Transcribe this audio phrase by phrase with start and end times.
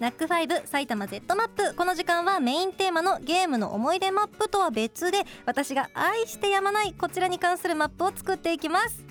[0.00, 1.74] ナックファイブ埼玉 Z マップ。
[1.76, 9.04] この時間はメインテーマのゲームの思い出マップとは別で私が愛してやまないこちらに関するマップを作っていきます。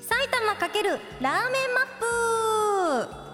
[0.00, 0.84] 埼玉×
[1.20, 3.30] ラーメンマップ。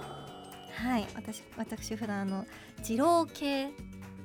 [0.88, 2.46] はい私私普段あの
[2.82, 3.70] 二郎系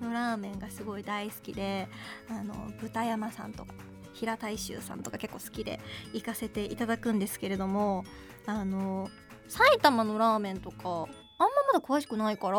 [0.01, 1.87] のラーメンがすごい大好きで
[2.29, 3.73] あの豚山さんとか
[4.13, 5.79] 平大衆さんとか結構好きで
[6.13, 8.03] 行かせていただくんですけれども
[8.45, 9.09] あの
[9.47, 11.07] 埼玉のラーメンとか
[11.71, 12.57] まだ詳しくないから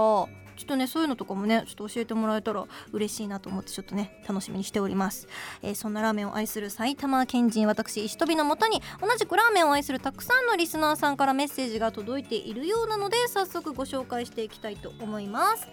[0.56, 5.26] ちょっとねそういうのとかもねちょっと教えてもらえたら嬉しいなと思ってちょっとね楽しみにしております、
[5.62, 15.66] えー、そんなラーメンを愛する埼玉県人私石飛びのもとに同じくラーメンを愛するたくさんのリスナーさんからメッセージが届いているようなので早速ご紹介していきたいと思います。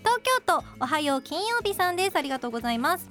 [0.00, 2.16] 東京都おはよう金曜日さんです。
[2.16, 3.08] ありがとうございます。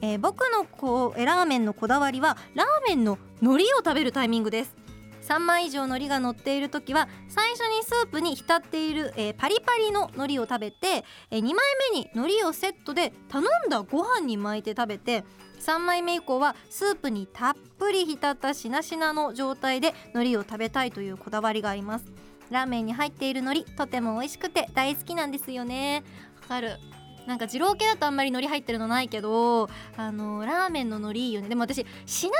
[0.00, 4.81] えー、僕のこうラーメンのこだわりはラーメンの海苔を食べるタイミングです。
[5.22, 11.54] 3枚以上海苔が乗っている時は最初にスープに浸っている、えー、パリパリの海苔を食べて、えー、2枚
[11.92, 15.24] 目に海苔をセットで頼んだご飯に巻いて食べて
[15.60, 22.06] 3枚目以降はスープにたっぷり浸ったしなしなの状態で海苔を食べたいというこだわりがあります。
[22.50, 26.02] ラーメンに入っている海苔とても美味しくて大好きなんですよね。
[26.42, 26.78] わかる。
[27.26, 31.48] なんか二郎系だとあんまり海苔入ってるのないけどあのラーメンの海苔いいよね。
[31.48, 31.86] でも私しな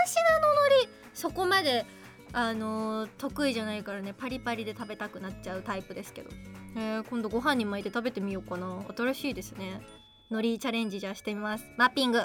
[0.06, 1.86] しなの海苔そこまで
[2.34, 6.30] あのー、得意じゃないからねパリパリで食べたくなっちゃうタイプですけど、
[6.76, 8.82] えー、今度ご飯に巻いて食べてみようかな。
[8.96, 9.82] 新しいですね。
[10.30, 11.64] 海苔チャレンジじゃしてみます。
[11.76, 12.22] マッピング。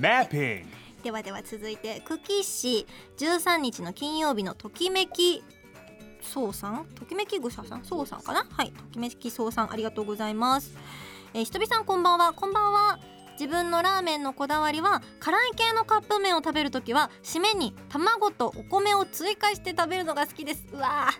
[0.00, 0.68] マッピング
[1.04, 2.86] ではでは続いて久喜市
[3.18, 5.44] 13日の金曜日のときめき
[6.22, 8.46] そうさんときめきぐささんそうさんかな？
[8.50, 10.74] はいときめきそうさんありがとうございます。
[11.34, 12.32] えー、ひとびさんこんばんは。
[12.32, 12.98] こんばんは
[13.34, 20.64] 自分のラーメンのこだわりは辛い系のカップ麺を食べるときは締めに卵とお米を追加して食べるのが好きです。
[20.72, 21.10] うわ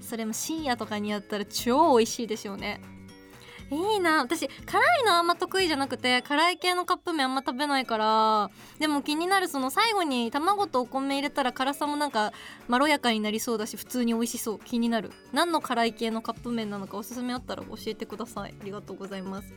[0.00, 2.80] それも深夜とかにやったら超美味しいでしょうね。
[3.70, 4.22] いいな。
[4.22, 12.32] 私辛いのあんま得意じゃなくて辛い系のカップ麺あんま食べないからでも気になるその最後に卵とお米入れたら辛さもなんか
[12.66, 14.58] まろやかになりそうだし普通に美味しそう。
[14.58, 15.12] 気になる。
[15.32, 18.54] 何の辛い系のカップ麺なのかおすすめあったら教えてください。
[18.58, 19.52] ありがとうございます。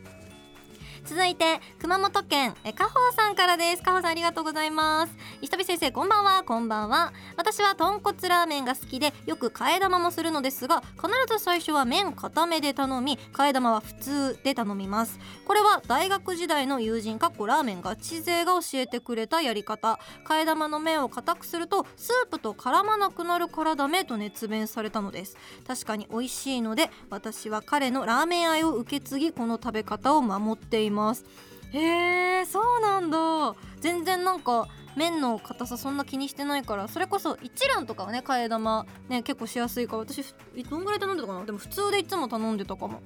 [1.05, 3.81] 続いて熊本県え加穂さんからです。
[3.81, 5.13] 加穂さんありがとうございます。
[5.41, 6.43] 石飛先生こんばんは。
[6.43, 7.11] こんばんは。
[7.35, 15.19] 私は豚骨ラーメンが好きでよく替え玉もするのですが必ず最初は麺固めで頼み替え玉は普通で頼みます。
[15.45, 19.99] これは大学時代の友人かっこラーメンガチ勢が教えてくれたやり方。
[20.25, 25.35] 替え玉の麺を固くするとスープと絡まなくなるからダメと熱弁されたのです。
[25.67, 31.23] 確かに美味しいので私は彼のラーメン愛を受け継ぎこの食べ方を守っています。
[31.23, 31.31] ま
[31.71, 33.55] すへえそうなんだ。
[33.79, 40.23] 全然なんか麺の硬さそんな気にしてないからそれこそ一蘭とかはね替え玉ね結構しやすいから私
[40.69, 41.45] どんぐらい頼んでたかな？
[41.45, 43.01] でも普通でいつも頼んでたかも。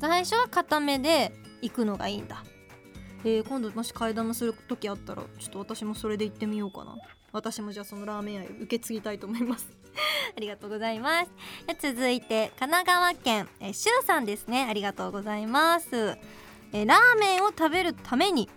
[0.00, 2.42] 最初は固めで行くのがいいんだ。
[3.22, 6.96] えー、今度もし替え玉する時あったらちょっと私もそれで行ってみようかな。
[7.32, 9.68] 私もじゃあそのラーメン愛受け継ぎたいと思います。
[10.34, 11.30] ありがとうございます。
[11.80, 14.66] 続いて神奈川県えしゅうさんですね。
[14.68, 16.16] ありがとうございます。
[16.72, 18.48] えー、ラーメンを食べるために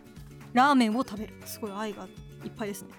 [0.53, 1.33] ラーメンを食べる。
[1.45, 2.07] すごい愛が
[2.43, 2.89] いっぱいですね。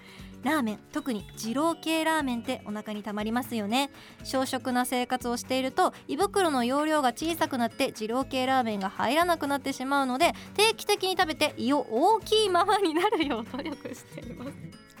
[0.43, 3.89] ラーメン特に二郎系ラーメンってお腹にたまりますよね。
[4.23, 14.51] 小食な生活をしていると胃袋の容量が小さくなって二郎系ラーメンが入らなくなってしまうので定期的に食べて胃を大きいままになるよう努力しています。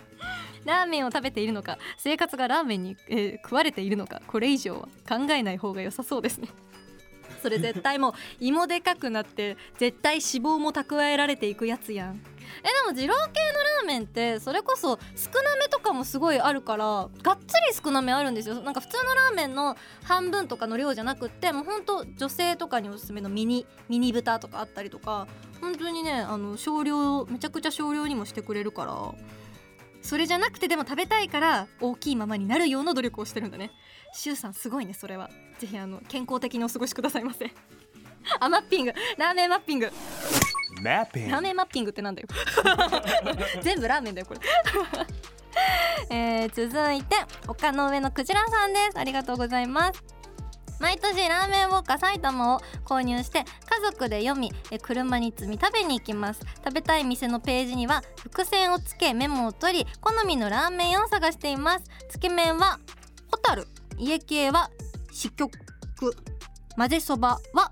[0.65, 6.47] ラーメンを食べているのか生活がラーメンに、えー、食われているのかこれ以上は考えない方が良さそうですね。
[7.41, 12.21] それ絶対もう胃もでかくなって絶対脂肪も蓄えられていくやつやん。
[12.63, 18.55] えでも二郎系のラーメンってそれこそ少なめとかもすごいあるからがっつり少なめあるんですよ。
[18.61, 25.27] なんか普通のラーメンの半分とかの量じゃなくってもうほんと女性とかにおすすめのミニミニ豚とかあったりとか
[25.61, 29.13] 本当にねあの少量めちゃくちゃ少量にもしてくれるから。
[30.05, 33.71] それじゃなくてでも食べたいから大きいままになるような努力をしてるんだね。
[34.13, 35.31] シュウさんすごいねそれは。
[35.57, 37.51] ぜひあの健康的にお過ごしくださいませ。
[38.39, 38.93] あマッピング。
[39.17, 39.91] ラーメンマッピング。
[40.83, 41.31] マッピング。
[41.31, 42.27] ラーメンマッピングってなんだよ。
[43.61, 44.39] 全部ラーメンだよこれ。
[46.15, 47.15] えー、続いて
[47.47, 48.99] 丘の上のクジラさんです。
[48.99, 50.14] ありがとうございます
[50.85, 53.45] 毎年ラーメンウォーカー埼玉を購入して家
[53.91, 54.51] 族で読み
[54.83, 56.41] 車に積み食べに行きます。
[56.63, 62.79] 食べたい店のページには伏線をつけメモを取り好みのラーメン屋を探していますつけ麺は
[63.31, 63.65] ホタル
[63.97, 64.69] 家系は
[65.11, 65.57] 四極
[66.77, 67.71] 混ぜそばは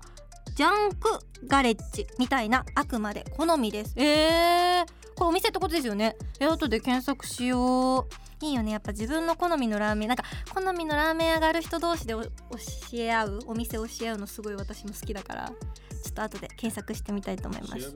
[0.56, 1.08] ジャンク
[1.46, 3.94] ガレッジみたいなあくまで好みです。
[3.96, 6.16] えー、これお店ってことですよね。
[6.40, 8.23] え後で検索しよう。
[8.50, 8.72] いよね。
[8.72, 10.24] やっぱ自分の好みのラーメンなんか
[10.54, 12.28] 好みのラーメン屋がある人同士でお教
[12.94, 17.94] え合うお店教え合うのすごい私も好きだからちょっと後で検索してみたいと思います。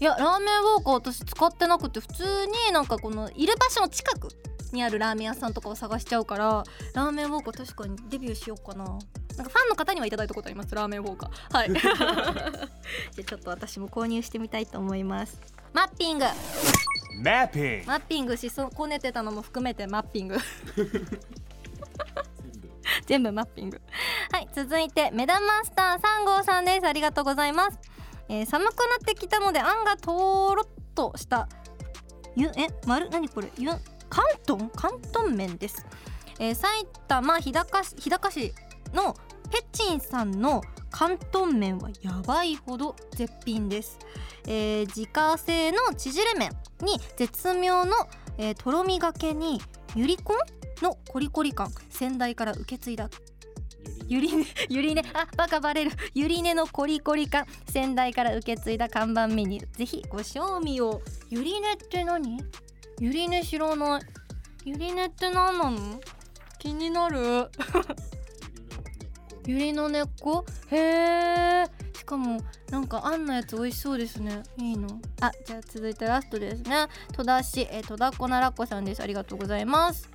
[0.00, 4.28] いやラーメンウォーカー私使ってなくて普通になんかこのいる場所の近く
[4.72, 6.64] にあるラーメン屋さんとかを探しちゃうから
[6.94, 8.84] ラーメンウォーカー確かにデビューしようかな。
[9.36, 11.72] なんかファンの方にはいただいたことありますラーメンウォーカーはい。
[11.72, 15.40] じゃあちょっと私も購入してみたいと思います
[15.72, 16.24] マッピング。
[17.22, 17.86] Mapping.
[17.86, 20.36] マッピングし損ねてたのも含めてマッピング。
[23.06, 23.32] 全部。
[23.32, 23.80] マッピング。
[24.32, 26.86] はい続いてメダマスター3号さんです。
[26.86, 27.78] ありがとうございます、
[28.28, 31.48] えー寒くなってきたのであんがとろっとした
[32.36, 33.10] ゆえ丸？
[33.10, 33.50] 何これ？
[33.58, 33.70] ゆ
[34.08, 34.70] 関東？
[34.74, 35.86] 関東麺です、
[36.38, 38.54] えー埼玉日高市日高市
[38.92, 39.14] の
[39.50, 43.98] ペチンさんの関東麺はやばいほど絶品です、
[44.46, 46.50] えー自家製の縮れ麺
[46.82, 47.92] に絶妙の、
[48.38, 49.60] えーとろみがけに
[49.96, 50.36] ゆりこん
[50.84, 53.08] のコリコリ感先代から受け継いだ。
[54.06, 55.92] ゆりねゆりねあバカバレる。
[56.14, 57.46] ゆりねのコリコリ感。
[57.68, 59.78] 先代から受け継いだ看板メニュー。
[59.78, 61.00] ぜひご賞味を。
[61.30, 62.38] ゆりねって何？
[63.00, 64.02] ゆりね知らない。
[64.64, 66.00] ゆりねって何なの？
[66.58, 67.48] 気になる。
[69.46, 70.44] ゆりの根っこ？
[70.72, 72.40] へえしかも
[72.70, 74.42] なんかあんのやつ美味しそうですね。
[74.58, 74.88] いいの。
[75.20, 76.88] あじゃあ続いてラストですね。
[77.12, 79.02] 戸田市え戸田っ子ならっこさんです。
[79.02, 80.10] ありがとうございます。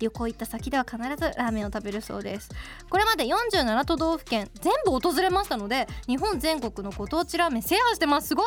[0.00, 2.50] 旅行行った先では必ずラーメンを食べるそうです。
[2.88, 8.28] これまで47都道府県全部訪れましたので日本全国のご当地ラーメン制覇してます。
[8.28, 8.46] すごい。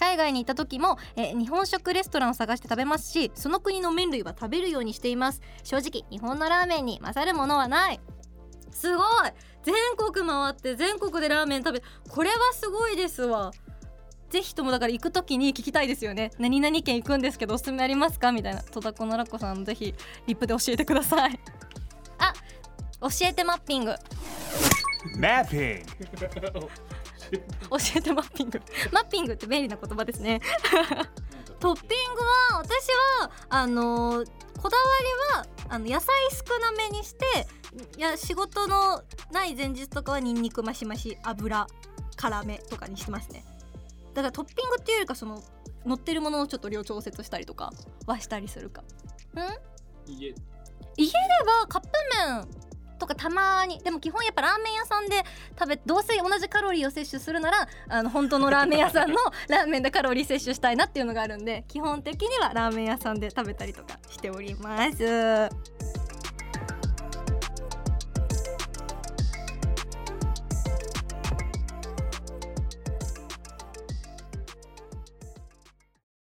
[0.00, 5.40] 海外に行った時もえ日本食レストランを探して食べますしその国の麺類は食べるようにしています。
[5.62, 8.00] 正直日本のラーメンに勝るものはない。
[8.72, 9.06] すごい。
[9.64, 13.52] 全国回って全国でラーメン食べこれはすごいですわ。
[14.30, 16.30] ぜひともだから行く時に聞きたいですよね。
[16.38, 18.62] 何々県行くんですけどおすすめありますかみたいな。
[18.62, 19.94] 戸田このらっこさんぜひ
[20.26, 21.38] リップで教えてください。
[22.18, 22.32] あ
[23.00, 23.94] 教えてマッピング。
[25.16, 25.84] Mapping.
[27.32, 28.60] 教えてマッピング。
[28.90, 30.40] マッピングって便利な言葉ですね。
[31.60, 32.20] トッピング
[32.54, 32.88] は私
[33.20, 34.84] はあのーこだわ
[35.32, 37.24] りはあの野菜少なめにして
[37.96, 39.02] いや仕事の
[39.32, 41.66] ない前日とかはニンニクマシマシ油
[42.16, 43.44] 辛めとかにしてますね。
[44.14, 45.42] だからトッピングっていうよりかその
[45.86, 47.72] 乗ってるものをちょっと量調節したりとか
[48.06, 48.82] はしたりするか。
[48.82, 48.84] ん？
[50.06, 50.34] 家。
[50.96, 51.18] 家で
[51.60, 51.88] はカップ
[52.26, 52.46] 麺
[52.98, 55.24] とかたまにでも基本やっぱラーメン屋さんで
[55.58, 59.16] 食べどうせ同じカロリーを摂取するならあの本当のラーメン屋さんの
[59.48, 65.48] ラーメンでカロリー摂取したいなっていうのがあるんで基本的にはラーメン屋さんで食べたりとかしております